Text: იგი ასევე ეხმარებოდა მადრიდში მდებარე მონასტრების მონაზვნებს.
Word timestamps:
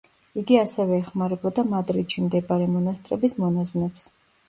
იგი 0.41 0.55
ასევე 0.61 0.97
ეხმარებოდა 1.01 1.67
მადრიდში 1.75 2.25
მდებარე 2.27 2.73
მონასტრების 2.75 3.41
მონაზვნებს. 3.47 4.13